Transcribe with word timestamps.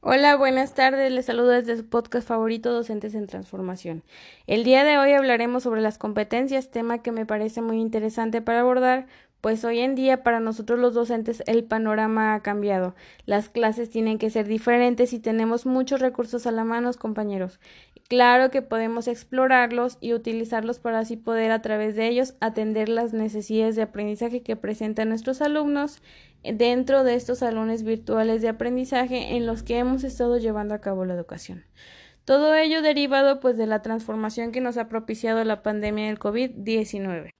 Hola, 0.00 0.36
buenas 0.36 0.74
tardes. 0.74 1.10
Les 1.10 1.26
saludo 1.26 1.48
desde 1.48 1.76
su 1.76 1.84
podcast 1.88 2.26
favorito 2.28 2.72
Docentes 2.72 3.16
en 3.16 3.26
Transformación. 3.26 4.04
El 4.46 4.62
día 4.62 4.84
de 4.84 4.96
hoy 4.96 5.12
hablaremos 5.12 5.64
sobre 5.64 5.80
las 5.80 5.98
competencias, 5.98 6.70
tema 6.70 7.02
que 7.02 7.10
me 7.10 7.26
parece 7.26 7.62
muy 7.62 7.80
interesante 7.80 8.40
para 8.40 8.60
abordar, 8.60 9.08
pues 9.40 9.64
hoy 9.64 9.78
en 9.80 9.94
día 9.94 10.22
para 10.22 10.40
nosotros 10.40 10.78
los 10.78 10.94
docentes 10.94 11.42
el 11.46 11.64
panorama 11.64 12.34
ha 12.34 12.42
cambiado. 12.42 12.94
Las 13.24 13.48
clases 13.48 13.88
tienen 13.88 14.18
que 14.18 14.30
ser 14.30 14.46
diferentes 14.46 15.12
y 15.12 15.20
tenemos 15.20 15.64
muchos 15.64 16.00
recursos 16.00 16.46
a 16.46 16.50
la 16.50 16.64
mano, 16.64 16.90
compañeros. 16.94 17.60
Claro 18.08 18.50
que 18.50 18.62
podemos 18.62 19.06
explorarlos 19.06 19.98
y 20.00 20.14
utilizarlos 20.14 20.78
para 20.78 21.00
así 21.00 21.16
poder 21.16 21.50
a 21.50 21.62
través 21.62 21.94
de 21.94 22.08
ellos 22.08 22.34
atender 22.40 22.88
las 22.88 23.12
necesidades 23.12 23.76
de 23.76 23.82
aprendizaje 23.82 24.42
que 24.42 24.56
presentan 24.56 25.10
nuestros 25.10 25.42
alumnos 25.42 26.02
dentro 26.42 27.04
de 27.04 27.14
estos 27.14 27.38
salones 27.38 27.82
virtuales 27.82 28.42
de 28.42 28.48
aprendizaje 28.48 29.36
en 29.36 29.46
los 29.46 29.62
que 29.62 29.78
hemos 29.78 30.04
estado 30.04 30.38
llevando 30.38 30.74
a 30.74 30.80
cabo 30.80 31.04
la 31.04 31.14
educación. 31.14 31.64
Todo 32.24 32.54
ello 32.54 32.82
derivado 32.82 33.40
pues 33.40 33.56
de 33.56 33.66
la 33.66 33.82
transformación 33.82 34.52
que 34.52 34.60
nos 34.60 34.76
ha 34.78 34.88
propiciado 34.88 35.44
la 35.44 35.62
pandemia 35.62 36.06
del 36.06 36.18
COVID-19. 36.18 37.30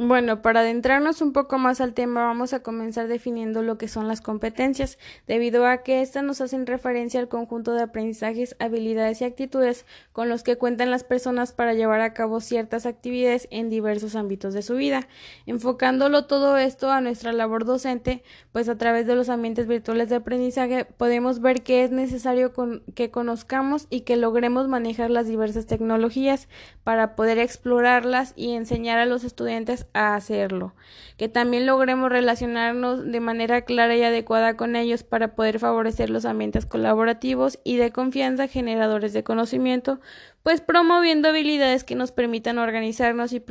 Bueno, 0.00 0.42
para 0.42 0.60
adentrarnos 0.60 1.20
un 1.22 1.32
poco 1.32 1.58
más 1.58 1.80
al 1.80 1.92
tema, 1.92 2.22
vamos 2.22 2.52
a 2.52 2.62
comenzar 2.62 3.08
definiendo 3.08 3.64
lo 3.64 3.78
que 3.78 3.88
son 3.88 4.06
las 4.06 4.20
competencias, 4.20 4.96
debido 5.26 5.66
a 5.66 5.78
que 5.78 6.02
éstas 6.02 6.22
nos 6.22 6.40
hacen 6.40 6.68
referencia 6.68 7.18
al 7.18 7.26
conjunto 7.26 7.72
de 7.72 7.82
aprendizajes, 7.82 8.54
habilidades 8.60 9.20
y 9.20 9.24
actitudes 9.24 9.86
con 10.12 10.28
los 10.28 10.44
que 10.44 10.54
cuentan 10.54 10.92
las 10.92 11.02
personas 11.02 11.52
para 11.52 11.74
llevar 11.74 12.00
a 12.00 12.14
cabo 12.14 12.40
ciertas 12.40 12.86
actividades 12.86 13.48
en 13.50 13.70
diversos 13.70 14.14
ámbitos 14.14 14.54
de 14.54 14.62
su 14.62 14.76
vida. 14.76 15.08
Enfocándolo 15.46 16.26
todo 16.26 16.58
esto 16.58 16.92
a 16.92 17.00
nuestra 17.00 17.32
labor 17.32 17.64
docente, 17.64 18.22
pues 18.52 18.68
a 18.68 18.78
través 18.78 19.04
de 19.08 19.16
los 19.16 19.28
ambientes 19.28 19.66
virtuales 19.66 20.10
de 20.10 20.14
aprendizaje 20.14 20.84
podemos 20.84 21.40
ver 21.40 21.64
que 21.64 21.82
es 21.82 21.90
necesario 21.90 22.52
que 22.94 23.10
conozcamos 23.10 23.88
y 23.90 24.02
que 24.02 24.16
logremos 24.16 24.68
manejar 24.68 25.10
las 25.10 25.26
diversas 25.26 25.66
tecnologías 25.66 26.46
para 26.84 27.16
poder 27.16 27.38
explorarlas 27.38 28.32
y 28.36 28.52
enseñar 28.52 29.00
a 29.00 29.04
los 29.04 29.24
estudiantes 29.24 29.87
a 29.94 30.14
hacerlo, 30.14 30.74
que 31.16 31.28
también 31.28 31.66
logremos 31.66 32.10
relacionarnos 32.10 33.10
de 33.10 33.20
manera 33.20 33.62
clara 33.62 33.96
y 33.96 34.02
adecuada 34.02 34.56
con 34.56 34.76
ellos 34.76 35.02
para 35.02 35.34
poder 35.34 35.58
favorecer 35.58 36.10
los 36.10 36.24
ambientes 36.24 36.66
colaborativos 36.66 37.58
y 37.64 37.76
de 37.76 37.92
confianza 37.92 38.48
generadores 38.48 39.12
de 39.12 39.24
conocimiento, 39.24 40.00
pues 40.42 40.60
promoviendo 40.60 41.28
habilidades 41.28 41.84
que 41.84 41.94
nos 41.94 42.12
permitan 42.12 42.58
organizarnos 42.58 43.32
y 43.32 43.42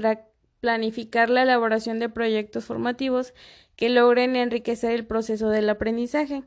planificar 0.59 1.29
la 1.29 1.43
elaboración 1.43 1.99
de 1.99 2.09
proyectos 2.09 2.65
formativos 2.65 3.33
que 3.75 3.89
logren 3.89 4.35
enriquecer 4.35 4.91
el 4.91 5.05
proceso 5.05 5.49
del 5.49 5.69
aprendizaje. 5.69 6.43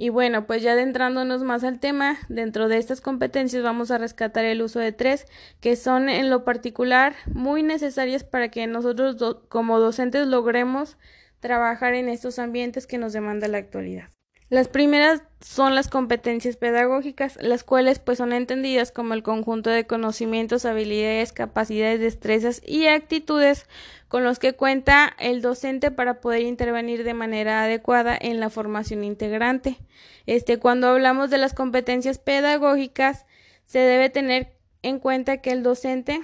Y 0.00 0.10
bueno, 0.10 0.46
pues 0.46 0.62
ya 0.62 0.72
adentrándonos 0.72 1.42
más 1.42 1.64
al 1.64 1.80
tema, 1.80 2.16
dentro 2.28 2.68
de 2.68 2.78
estas 2.78 3.00
competencias 3.00 3.64
vamos 3.64 3.90
a 3.90 3.98
rescatar 3.98 4.44
el 4.44 4.62
uso 4.62 4.78
de 4.78 4.92
tres, 4.92 5.26
que 5.60 5.74
son 5.74 6.08
en 6.08 6.30
lo 6.30 6.44
particular 6.44 7.16
muy 7.26 7.64
necesarias 7.64 8.22
para 8.22 8.48
que 8.48 8.68
nosotros 8.68 9.16
como 9.48 9.80
docentes 9.80 10.28
logremos 10.28 10.96
trabajar 11.40 11.94
en 11.94 12.08
estos 12.08 12.38
ambientes 12.38 12.86
que 12.86 12.98
nos 12.98 13.12
demanda 13.12 13.48
la 13.48 13.58
actualidad. 13.58 14.08
Las 14.50 14.68
primeras 14.68 15.22
son 15.42 15.74
las 15.74 15.88
competencias 15.88 16.56
pedagógicas, 16.56 17.36
las 17.40 17.64
cuales 17.64 17.98
pues 17.98 18.16
son 18.16 18.32
entendidas 18.32 18.92
como 18.92 19.12
el 19.12 19.22
conjunto 19.22 19.68
de 19.68 19.86
conocimientos, 19.86 20.64
habilidades, 20.64 21.34
capacidades, 21.34 22.00
destrezas 22.00 22.62
y 22.66 22.86
actitudes 22.86 23.66
con 24.08 24.24
los 24.24 24.38
que 24.38 24.54
cuenta 24.54 25.14
el 25.18 25.42
docente 25.42 25.90
para 25.90 26.20
poder 26.20 26.42
intervenir 26.42 27.04
de 27.04 27.12
manera 27.12 27.62
adecuada 27.62 28.16
en 28.18 28.40
la 28.40 28.48
formación 28.48 29.04
integrante. 29.04 29.76
Este, 30.24 30.58
cuando 30.58 30.88
hablamos 30.88 31.28
de 31.28 31.38
las 31.38 31.52
competencias 31.52 32.18
pedagógicas, 32.18 33.26
se 33.64 33.80
debe 33.80 34.08
tener 34.08 34.54
en 34.80 34.98
cuenta 34.98 35.42
que 35.42 35.50
el 35.50 35.62
docente 35.62 36.22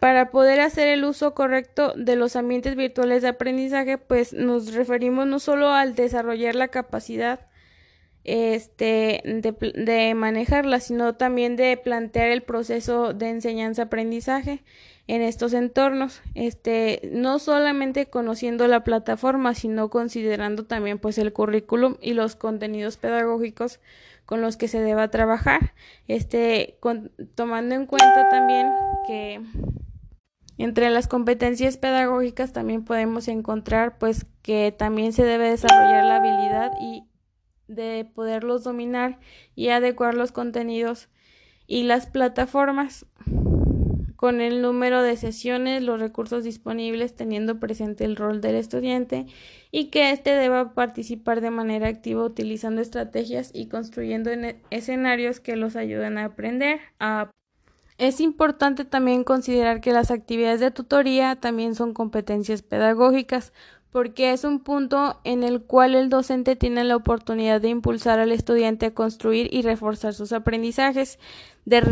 para 0.00 0.30
poder 0.30 0.60
hacer 0.60 0.88
el 0.88 1.04
uso 1.04 1.34
correcto 1.34 1.92
de 1.94 2.16
los 2.16 2.34
ambientes 2.34 2.74
virtuales 2.74 3.20
de 3.22 3.28
aprendizaje, 3.28 3.98
pues 3.98 4.32
nos 4.32 4.74
referimos 4.74 5.26
no 5.26 5.38
solo 5.38 5.68
al 5.68 5.94
desarrollar 5.94 6.54
la 6.54 6.68
capacidad 6.68 7.40
este, 8.24 9.22
de, 9.24 9.72
de 9.74 10.14
manejarla, 10.14 10.80
sino 10.80 11.14
también 11.16 11.56
de 11.56 11.76
plantear 11.76 12.28
el 12.28 12.42
proceso 12.42 13.12
de 13.12 13.28
enseñanza-aprendizaje 13.28 14.62
en 15.06 15.22
estos 15.22 15.52
entornos, 15.52 16.22
este, 16.34 17.10
no 17.12 17.38
solamente 17.38 18.06
conociendo 18.06 18.68
la 18.68 18.84
plataforma, 18.84 19.54
sino 19.54 19.90
considerando 19.90 20.64
también 20.64 20.98
pues 20.98 21.18
el 21.18 21.32
currículum 21.32 21.96
y 22.00 22.14
los 22.14 22.36
contenidos 22.36 22.96
pedagógicos 22.96 23.80
con 24.24 24.40
los 24.40 24.56
que 24.56 24.68
se 24.68 24.80
deba 24.80 25.08
trabajar, 25.08 25.74
este, 26.06 26.78
tomando 27.34 27.74
en 27.74 27.86
cuenta 27.86 28.28
también 28.30 28.68
que 29.06 29.40
entre 30.62 30.90
las 30.90 31.08
competencias 31.08 31.78
pedagógicas 31.78 32.52
también 32.52 32.84
podemos 32.84 33.28
encontrar 33.28 33.96
pues 33.98 34.26
que 34.42 34.74
también 34.76 35.12
se 35.12 35.24
debe 35.24 35.48
desarrollar 35.48 36.04
la 36.04 36.16
habilidad 36.16 36.72
y 36.80 37.04
de 37.66 38.04
poderlos 38.04 38.64
dominar 38.64 39.18
y 39.54 39.68
adecuar 39.68 40.14
los 40.14 40.32
contenidos 40.32 41.08
y 41.66 41.84
las 41.84 42.06
plataformas. 42.06 43.06
Con 44.16 44.42
el 44.42 44.60
número 44.60 45.02
de 45.02 45.16
sesiones, 45.16 45.82
los 45.82 45.98
recursos 45.98 46.44
disponibles, 46.44 47.16
teniendo 47.16 47.58
presente 47.58 48.04
el 48.04 48.16
rol 48.16 48.42
del 48.42 48.56
estudiante 48.56 49.24
y 49.70 49.86
que 49.86 50.10
éste 50.10 50.34
deba 50.34 50.74
participar 50.74 51.40
de 51.40 51.50
manera 51.50 51.88
activa 51.88 52.22
utilizando 52.22 52.82
estrategias 52.82 53.50
y 53.54 53.68
construyendo 53.68 54.30
escenarios 54.68 55.40
que 55.40 55.56
los 55.56 55.74
ayuden 55.74 56.18
a 56.18 56.26
aprender, 56.26 56.80
a 56.98 57.30
es 58.00 58.18
importante 58.20 58.86
también 58.86 59.24
considerar 59.24 59.82
que 59.82 59.92
las 59.92 60.10
actividades 60.10 60.58
de 60.58 60.70
tutoría 60.70 61.36
también 61.36 61.74
son 61.74 61.92
competencias 61.92 62.62
pedagógicas, 62.62 63.52
porque 63.90 64.32
es 64.32 64.44
un 64.44 64.60
punto 64.60 65.20
en 65.22 65.42
el 65.42 65.62
cual 65.62 65.94
el 65.94 66.08
docente 66.08 66.56
tiene 66.56 66.82
la 66.84 66.96
oportunidad 66.96 67.60
de 67.60 67.68
impulsar 67.68 68.18
al 68.18 68.32
estudiante 68.32 68.86
a 68.86 68.94
construir 68.94 69.52
y 69.52 69.60
reforzar 69.60 70.14
sus 70.14 70.32
aprendizajes, 70.32 71.18
de, 71.66 71.82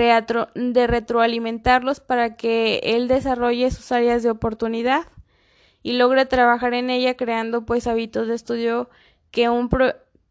de 0.54 0.86
retroalimentarlos 0.86 2.00
para 2.00 2.36
que 2.36 2.80
él 2.84 3.06
desarrolle 3.06 3.70
sus 3.70 3.92
áreas 3.92 4.22
de 4.22 4.30
oportunidad 4.30 5.08
y 5.82 5.92
logre 5.92 6.24
trabajar 6.24 6.72
en 6.72 6.88
ella 6.88 7.18
creando 7.18 7.66
pues 7.66 7.86
hábitos 7.86 8.28
de 8.28 8.34
estudio 8.34 8.88
que 9.30 9.50
un 9.50 9.68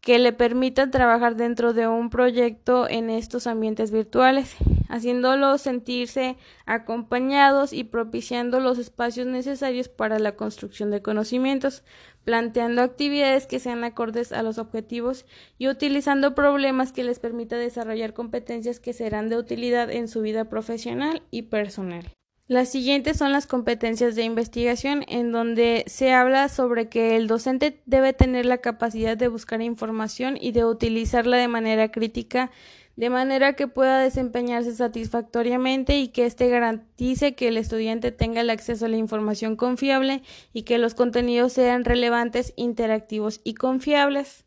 que 0.00 0.18
le 0.18 0.32
permitan 0.32 0.90
trabajar 0.90 1.36
dentro 1.36 1.72
de 1.72 1.86
un 1.86 2.10
proyecto 2.10 2.88
en 2.88 3.10
estos 3.10 3.46
ambientes 3.46 3.90
virtuales 3.90 4.56
haciéndolos 4.88 5.60
sentirse 5.60 6.36
acompañados 6.66 7.72
y 7.72 7.84
propiciando 7.84 8.60
los 8.60 8.78
espacios 8.78 9.26
necesarios 9.26 9.88
para 9.88 10.18
la 10.18 10.36
construcción 10.36 10.90
de 10.90 11.02
conocimientos, 11.02 11.84
planteando 12.24 12.82
actividades 12.82 13.46
que 13.46 13.60
sean 13.60 13.84
acordes 13.84 14.32
a 14.32 14.42
los 14.42 14.58
objetivos 14.58 15.24
y 15.58 15.68
utilizando 15.68 16.34
problemas 16.34 16.92
que 16.92 17.04
les 17.04 17.20
permita 17.20 17.56
desarrollar 17.56 18.14
competencias 18.14 18.80
que 18.80 18.92
serán 18.92 19.28
de 19.28 19.36
utilidad 19.36 19.90
en 19.90 20.08
su 20.08 20.22
vida 20.22 20.46
profesional 20.46 21.22
y 21.30 21.42
personal. 21.42 22.17
Las 22.48 22.70
siguientes 22.70 23.18
son 23.18 23.30
las 23.30 23.46
competencias 23.46 24.16
de 24.16 24.24
investigación, 24.24 25.04
en 25.06 25.32
donde 25.32 25.84
se 25.86 26.12
habla 26.12 26.48
sobre 26.48 26.88
que 26.88 27.14
el 27.14 27.26
docente 27.26 27.82
debe 27.84 28.14
tener 28.14 28.46
la 28.46 28.58
capacidad 28.58 29.18
de 29.18 29.28
buscar 29.28 29.60
información 29.60 30.38
y 30.40 30.52
de 30.52 30.64
utilizarla 30.64 31.36
de 31.36 31.46
manera 31.46 31.90
crítica 31.90 32.50
de 32.98 33.10
manera 33.10 33.52
que 33.52 33.68
pueda 33.68 34.00
desempeñarse 34.00 34.74
satisfactoriamente 34.74 36.00
y 36.00 36.08
que 36.08 36.26
éste 36.26 36.48
garantice 36.48 37.36
que 37.36 37.46
el 37.46 37.56
estudiante 37.56 38.10
tenga 38.10 38.40
el 38.40 38.50
acceso 38.50 38.86
a 38.86 38.88
la 38.88 38.96
información 38.96 39.54
confiable 39.54 40.24
y 40.52 40.62
que 40.62 40.78
los 40.78 40.94
contenidos 40.94 41.52
sean 41.52 41.84
relevantes, 41.84 42.54
interactivos 42.56 43.40
y 43.44 43.54
confiables. 43.54 44.44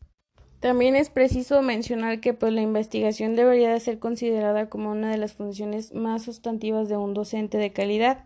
También 0.62 0.96
es 0.96 1.10
preciso 1.10 1.60
mencionar 1.60 2.20
que 2.20 2.34
pues, 2.34 2.52
la 2.52 2.62
investigación 2.62 3.36
debería 3.36 3.72
de 3.72 3.80
ser 3.80 3.98
considerada 3.98 4.70
como 4.70 4.92
una 4.92 5.10
de 5.10 5.18
las 5.18 5.34
funciones 5.34 5.92
más 5.92 6.22
sustantivas 6.22 6.88
de 6.88 6.96
un 6.96 7.12
docente 7.12 7.58
de 7.58 7.72
calidad 7.72 8.24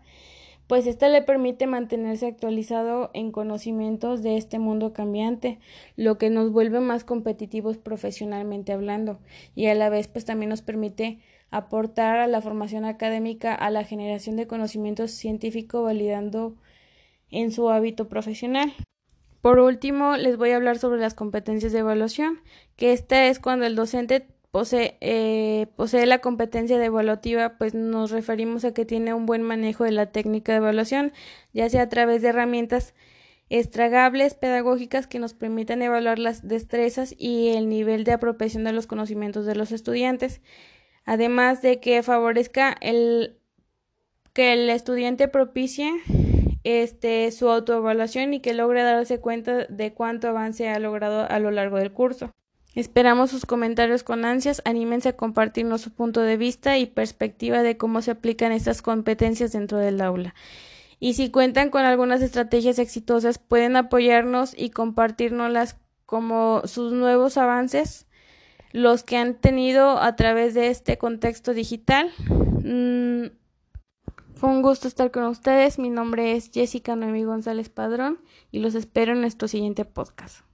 pues 0.67 0.85
esta 0.85 1.07
le 1.07 1.21
permite 1.21 1.65
mantenerse 1.65 2.27
actualizado 2.27 3.09
en 3.13 3.31
conocimientos 3.31 4.21
de 4.21 4.37
este 4.37 4.59
mundo 4.59 4.93
cambiante, 4.93 5.59
lo 5.95 6.17
que 6.17 6.29
nos 6.29 6.51
vuelve 6.51 6.81
más 6.81 7.05
competitivos 7.05 7.77
profesionalmente 7.77 8.73
hablando 8.73 9.19
y 9.55 9.67
a 9.67 9.75
la 9.75 9.89
vez 9.89 10.09
pues 10.09 10.25
también 10.25 10.49
nos 10.49 10.61
permite 10.61 11.19
aportar 11.49 12.19
a 12.19 12.27
la 12.27 12.41
formación 12.41 12.83
académica 12.83 13.55
a 13.55 13.71
la 13.71 13.85
generación 13.85 14.35
de 14.35 14.47
conocimientos 14.47 15.11
científico 15.11 15.83
validando 15.83 16.55
en 17.31 17.51
su 17.51 17.69
hábito 17.69 18.09
profesional. 18.09 18.73
Por 19.47 19.59
último, 19.59 20.17
les 20.17 20.35
voy 20.35 20.49
a 20.49 20.57
hablar 20.57 20.77
sobre 20.77 20.99
las 20.99 21.13
competencias 21.13 21.71
de 21.71 21.79
evaluación, 21.79 22.41
que 22.75 22.91
esta 22.91 23.27
es 23.27 23.39
cuando 23.39 23.65
el 23.65 23.77
docente 23.77 24.27
posee, 24.51 24.97
eh, 24.99 25.67
posee 25.77 26.05
la 26.05 26.19
competencia 26.19 26.77
de 26.77 26.87
evaluativa, 26.87 27.57
pues 27.57 27.73
nos 27.73 28.11
referimos 28.11 28.65
a 28.65 28.73
que 28.73 28.83
tiene 28.83 29.13
un 29.13 29.25
buen 29.25 29.43
manejo 29.43 29.85
de 29.85 29.91
la 29.91 30.07
técnica 30.07 30.51
de 30.51 30.57
evaluación, 30.57 31.13
ya 31.53 31.69
sea 31.69 31.83
a 31.83 31.87
través 31.87 32.21
de 32.21 32.27
herramientas 32.27 32.93
estragables 33.47 34.33
pedagógicas 34.33 35.07
que 35.07 35.17
nos 35.17 35.33
permitan 35.33 35.81
evaluar 35.81 36.19
las 36.19 36.45
destrezas 36.45 37.15
y 37.17 37.51
el 37.55 37.69
nivel 37.69 38.03
de 38.03 38.11
apropiación 38.11 38.65
de 38.65 38.73
los 38.73 38.85
conocimientos 38.85 39.45
de 39.45 39.55
los 39.55 39.71
estudiantes, 39.71 40.41
además 41.05 41.61
de 41.61 41.79
que 41.79 42.03
favorezca 42.03 42.75
el 42.81 43.37
que 44.33 44.51
el 44.51 44.69
estudiante 44.69 45.29
propicie 45.29 45.93
este, 46.67 47.31
su 47.31 47.49
autoevaluación 47.49 48.33
y 48.33 48.41
que 48.41 48.53
logre 48.53 48.83
darse 48.83 49.21
cuenta 49.21 49.65
de 49.69 49.93
cuánto 49.93 50.27
avance 50.27 50.67
ha 50.67 50.79
logrado 50.79 51.25
a 51.29 51.39
lo 51.39 51.49
largo 51.49 51.77
del 51.77 51.93
curso. 51.93 52.33
Esperamos 52.75 53.31
sus 53.31 53.45
comentarios 53.45 54.03
con 54.03 54.25
ansias, 54.25 54.61
anímense 54.65 55.09
a 55.09 55.15
compartirnos 55.15 55.79
su 55.79 55.91
punto 55.91 56.19
de 56.21 56.35
vista 56.35 56.77
y 56.77 56.85
perspectiva 56.85 57.63
de 57.63 57.77
cómo 57.77 58.01
se 58.01 58.11
aplican 58.11 58.51
estas 58.51 58.81
competencias 58.81 59.53
dentro 59.53 59.77
del 59.77 60.01
aula. 60.01 60.35
Y 60.99 61.13
si 61.13 61.31
cuentan 61.31 61.69
con 61.69 61.83
algunas 61.85 62.21
estrategias 62.21 62.79
exitosas, 62.79 63.37
pueden 63.37 63.77
apoyarnos 63.77 64.53
y 64.53 64.71
compartirnoslas 64.71 65.77
como 66.05 66.63
sus 66.65 66.91
nuevos 66.91 67.37
avances, 67.37 68.07
los 68.73 69.03
que 69.03 69.15
han 69.15 69.35
tenido 69.35 69.99
a 69.99 70.17
través 70.17 70.53
de 70.53 70.67
este 70.67 70.97
contexto 70.97 71.53
digital. 71.53 72.11
Mm, 72.61 73.27
fue 74.37 74.49
un 74.49 74.61
gusto 74.61 74.87
estar 74.87 75.11
con 75.11 75.23
ustedes. 75.23 75.79
Mi 75.79 75.89
nombre 75.89 76.35
es 76.35 76.51
Jessica 76.53 76.95
Noemí 76.95 77.23
González 77.23 77.69
Padrón 77.69 78.19
y 78.51 78.59
los 78.59 78.75
espero 78.75 79.13
en 79.13 79.21
nuestro 79.21 79.47
siguiente 79.47 79.83
podcast. 79.83 80.46